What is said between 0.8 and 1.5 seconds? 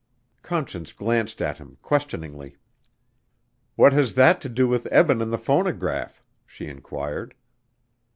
glanced